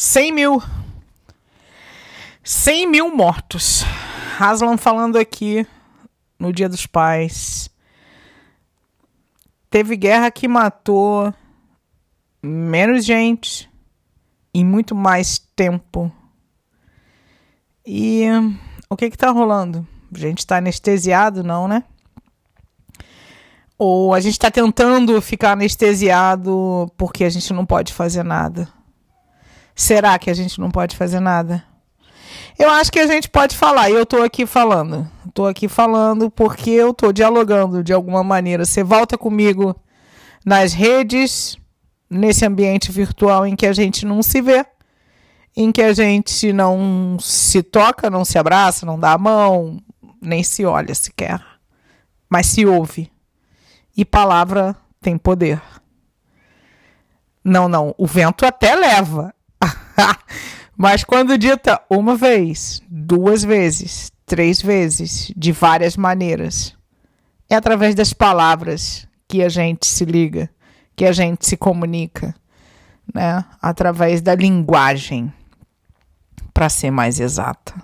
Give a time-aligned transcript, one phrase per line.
[0.00, 0.62] 100 mil.
[2.42, 3.84] 100 mil mortos.
[4.40, 5.66] Aslan falando aqui
[6.38, 7.68] no Dia dos Pais.
[9.68, 11.34] Teve guerra que matou
[12.42, 13.70] menos gente
[14.54, 16.10] em muito mais tempo.
[17.84, 18.24] E
[18.88, 19.86] o que que tá rolando?
[20.14, 21.84] A gente tá anestesiado, não, né?
[23.76, 28.79] Ou a gente tá tentando ficar anestesiado porque a gente não pode fazer nada?
[29.80, 31.64] Será que a gente não pode fazer nada?
[32.58, 35.10] Eu acho que a gente pode falar, e eu tô aqui falando.
[35.32, 38.66] Tô aqui falando porque eu tô dialogando de alguma maneira.
[38.66, 39.74] Você volta comigo
[40.44, 41.56] nas redes,
[42.10, 44.66] nesse ambiente virtual em que a gente não se vê,
[45.56, 49.82] em que a gente não se toca, não se abraça, não dá a mão,
[50.20, 51.42] nem se olha sequer,
[52.28, 53.10] mas se ouve.
[53.96, 55.62] E palavra tem poder.
[57.42, 59.34] Não, não, o vento até leva.
[60.76, 66.76] mas quando dita uma vez, duas vezes, três vezes, de várias maneiras,
[67.48, 70.50] é através das palavras que a gente se liga,
[70.96, 72.34] que a gente se comunica,
[73.14, 73.44] né?
[73.60, 75.32] Através da linguagem,
[76.52, 77.74] para ser mais exata.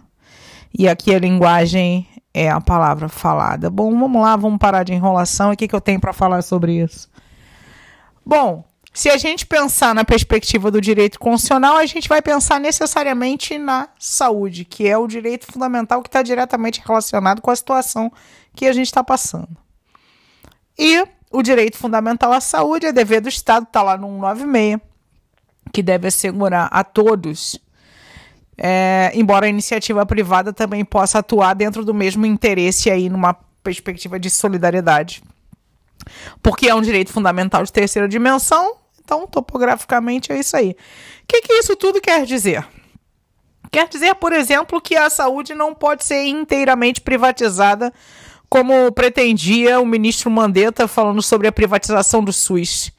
[0.79, 3.71] E aqui a linguagem é a palavra falada.
[3.71, 5.51] Bom, vamos lá, vamos parar de enrolação.
[5.51, 7.09] O que, que eu tenho para falar sobre isso?
[8.25, 8.63] Bom,
[8.97, 13.91] se a gente pensar na perspectiva do direito constitucional, a gente vai pensar necessariamente na
[13.99, 18.11] saúde, que é o direito fundamental que está diretamente relacionado com a situação
[18.55, 19.55] que a gente está passando.
[20.79, 24.81] E o direito fundamental à saúde é dever do Estado, está lá no 196,
[25.75, 27.61] que deve assegurar a todos,
[28.57, 34.19] é, embora a iniciativa privada também possa atuar dentro do mesmo interesse aí numa perspectiva
[34.19, 35.23] de solidariedade.
[36.43, 40.71] Porque é um direito fundamental de terceira dimensão, então topograficamente é isso aí.
[40.71, 42.67] O que, que isso tudo quer dizer?
[43.71, 47.93] Quer dizer, por exemplo, que a saúde não pode ser inteiramente privatizada
[48.49, 52.91] como pretendia o ministro Mandetta falando sobre a privatização do SUS.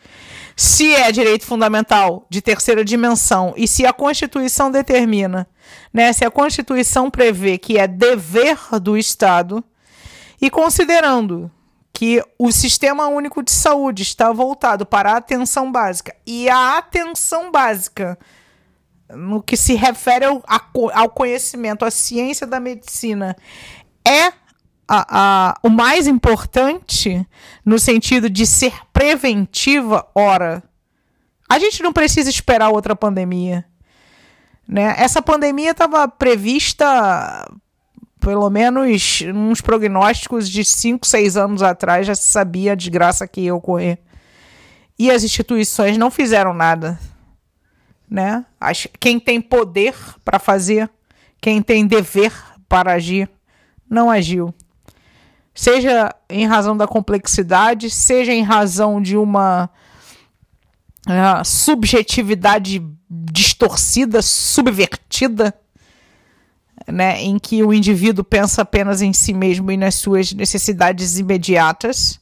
[0.55, 5.45] Se é direito fundamental de terceira dimensão e se a Constituição determina,
[5.93, 9.63] né, se a Constituição prevê que é dever do Estado,
[10.41, 11.51] e considerando
[11.97, 17.51] que o Sistema Único de Saúde está voltado para a atenção básica e a atenção
[17.51, 18.19] básica
[19.09, 20.43] no que se refere ao,
[20.93, 23.35] ao conhecimento, à ciência da medicina,
[24.07, 24.27] é
[24.87, 27.27] a, a, o mais importante
[27.65, 30.61] no sentido de ser preventiva, ora,
[31.49, 33.65] a gente não precisa esperar outra pandemia.
[34.67, 34.93] Né?
[34.99, 37.49] Essa pandemia estava prevista,
[38.27, 43.39] pelo menos uns prognósticos de 5, 6 anos atrás, já se sabia a desgraça que
[43.39, 43.99] ia ocorrer.
[44.99, 46.99] E as instituições não fizeram nada.
[48.09, 48.45] Né?
[48.99, 49.95] Quem tem poder
[50.25, 50.89] para fazer,
[51.39, 52.33] quem tem dever
[52.67, 53.29] para agir,
[53.89, 54.53] não agiu
[55.55, 59.67] seja em razão da complexidade, seja em razão de uma
[61.07, 62.79] uh, subjetividade
[63.09, 65.51] distorcida, subvertida,
[66.87, 72.19] né, em que o indivíduo pensa apenas em si mesmo e nas suas necessidades imediatas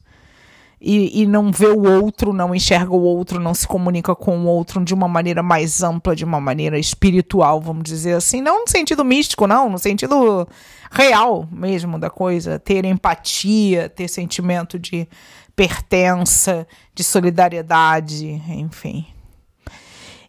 [0.79, 4.45] e, e não vê o outro, não enxerga o outro, não se comunica com o
[4.45, 8.41] outro de uma maneira mais ampla, de uma maneira espiritual, vamos dizer assim.
[8.41, 10.47] Não no sentido místico, não, no sentido
[10.91, 12.59] real mesmo da coisa.
[12.59, 15.07] Ter empatia, ter sentimento de
[15.55, 19.07] pertença, de solidariedade, enfim.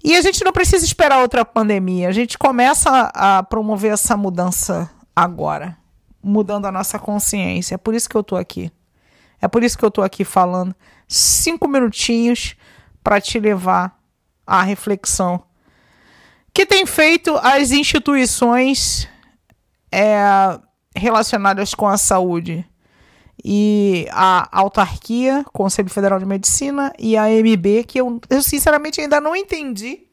[0.07, 2.09] E a gente não precisa esperar outra pandemia.
[2.09, 5.77] A gente começa a promover essa mudança agora,
[6.23, 7.75] mudando a nossa consciência.
[7.75, 8.71] É por isso que eu tô aqui.
[9.43, 10.75] É por isso que eu estou aqui falando
[11.09, 12.55] cinco minutinhos
[13.03, 13.99] para te levar
[14.47, 15.43] à reflexão
[16.57, 19.07] que tem feito as instituições
[19.93, 20.59] é,
[20.95, 22.65] relacionadas com a saúde
[23.45, 29.21] e a autarquia, Conselho Federal de Medicina e a MB, que eu, eu sinceramente ainda
[29.21, 30.06] não entendi.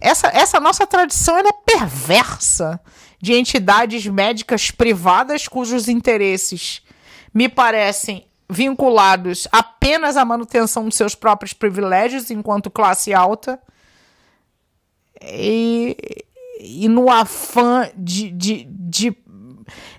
[0.00, 2.80] Essa, essa nossa tradição é perversa
[3.20, 6.82] de entidades médicas privadas cujos interesses
[7.32, 13.58] me parecem vinculados apenas à manutenção dos seus próprios privilégios enquanto classe alta
[15.20, 15.96] e,
[16.60, 19.16] e no afã de, de, de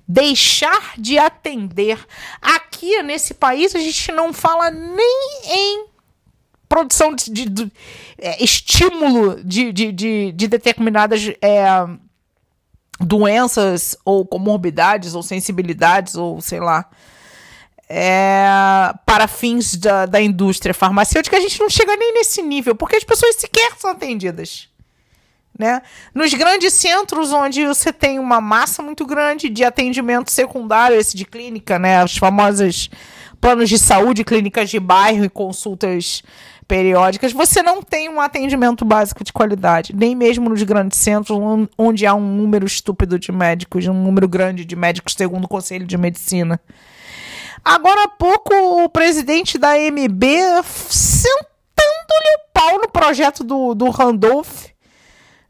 [0.07, 2.05] deixar de atender.
[2.41, 5.85] Aqui nesse país a gente não fala nem em
[6.67, 7.71] produção de, de, de
[8.17, 11.65] é, estímulo de, de, de, de determinadas é,
[12.99, 16.89] doenças ou comorbidades ou sensibilidades ou sei lá
[17.89, 18.45] é,
[19.05, 23.03] para fins da, da indústria farmacêutica, a gente não chega nem nesse nível, porque as
[23.03, 24.69] pessoas sequer são atendidas.
[25.57, 25.81] Né?
[26.13, 31.23] Nos grandes centros, onde você tem uma massa muito grande de atendimento secundário, esse de
[31.23, 32.01] clínica, né?
[32.01, 32.89] As famosas
[33.39, 36.23] planos de saúde, clínicas de bairro e consultas
[36.67, 41.37] periódicas, você não tem um atendimento básico de qualidade, nem mesmo nos grandes centros,
[41.77, 45.85] onde há um número estúpido de médicos, um número grande de médicos, segundo o Conselho
[45.85, 46.59] de Medicina.
[47.63, 48.53] Agora há pouco,
[48.83, 50.25] o presidente da MB
[50.63, 54.65] sentando-lhe o pau no projeto do, do Randolph,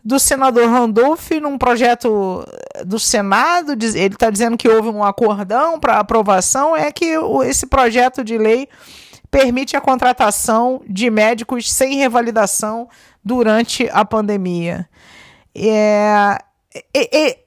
[0.04, 2.46] do senador Randolph, num projeto
[2.86, 7.16] do Senado, ele está dizendo que houve um acordão para aprovação, é que
[7.46, 8.70] esse projeto de lei
[9.30, 12.88] permite a contratação de médicos sem revalidação
[13.24, 14.88] durante a pandemia.
[15.56, 16.38] É,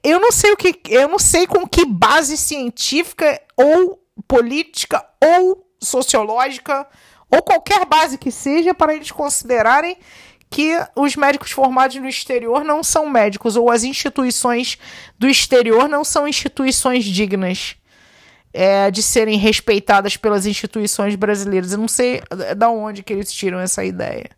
[0.03, 5.65] eu não sei o que, eu não sei com que base científica ou política ou
[5.81, 6.87] sociológica
[7.31, 9.97] ou qualquer base que seja para eles considerarem
[10.49, 14.79] que os médicos formados no exterior não são médicos ou as instituições
[15.17, 17.75] do exterior não são instituições dignas
[18.53, 21.71] é, de serem respeitadas pelas instituições brasileiras.
[21.71, 22.21] Eu não sei
[22.57, 24.29] da onde que eles tiram essa ideia.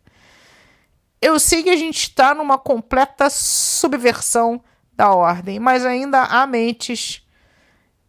[1.22, 4.62] Eu sei que a gente está numa completa subversão
[4.94, 7.26] da ordem, mas ainda há mentes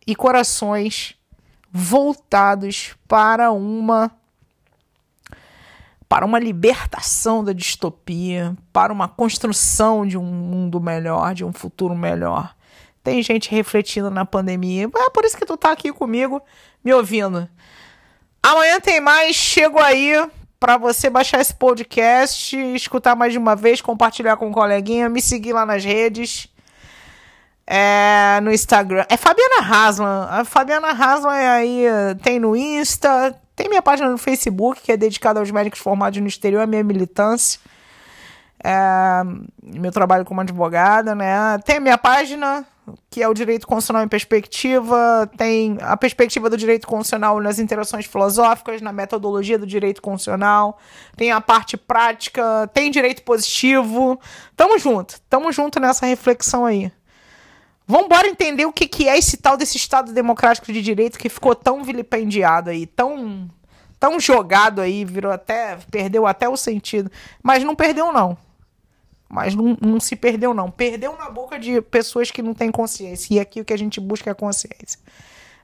[0.06, 1.14] e corações
[1.70, 4.10] voltados para uma
[6.08, 11.94] para uma libertação da distopia, para uma construção de um mundo melhor, de um futuro
[11.94, 12.54] melhor.
[13.02, 14.88] Tem gente refletindo na pandemia.
[14.94, 16.40] É por isso que tu tá aqui comigo,
[16.84, 17.48] me ouvindo.
[18.42, 19.34] Amanhã tem mais.
[19.34, 20.12] Chego aí
[20.60, 25.20] para você baixar esse podcast, escutar mais de uma vez, compartilhar com um coleguinha, me
[25.20, 26.48] seguir lá nas redes.
[27.66, 29.04] É, no Instagram.
[29.08, 30.28] É Fabiana Haslan.
[30.30, 31.84] A Fabiana Haslan é aí,
[32.22, 36.26] tem no Insta, tem minha página no Facebook, que é dedicada aos médicos formados no
[36.26, 37.60] exterior, a minha militância.
[38.62, 39.22] É,
[39.62, 41.58] meu trabalho como advogada, né?
[41.64, 42.64] Tem minha página
[43.08, 48.06] que é o direito constitucional em perspectiva, tem a perspectiva do direito constitucional nas interações
[48.06, 50.78] filosóficas, na metodologia do direito constitucional,
[51.16, 54.18] tem a parte prática, tem direito positivo.
[54.56, 56.90] Tamo junto, tamo junto nessa reflexão aí.
[57.86, 61.28] Vamos embora entender o que, que é esse tal desse Estado Democrático de Direito que
[61.28, 63.50] ficou tão vilipendiado aí, tão,
[63.98, 67.10] tão jogado aí, virou até, perdeu até o sentido.
[67.42, 68.36] Mas não perdeu não.
[69.32, 70.70] Mas não, não se perdeu, não.
[70.70, 73.32] Perdeu na boca de pessoas que não têm consciência.
[73.32, 75.00] E aqui o que a gente busca é consciência.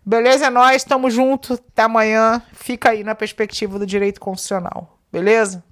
[0.02, 0.46] Beleza?
[0.46, 1.52] É nóis, tamo junto.
[1.52, 2.42] Até amanhã.
[2.54, 4.98] Fica aí na perspectiva do direito constitucional.
[5.12, 5.62] Beleza?